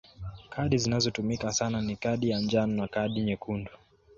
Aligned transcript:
Kadi 0.49 0.77
zinazotumika 0.77 1.51
sana 1.51 1.81
ni 1.81 1.95
kadi 1.95 2.29
ya 2.29 2.39
njano 2.39 2.75
na 2.75 2.87
kadi 2.87 3.21
nyekundu. 3.21 3.71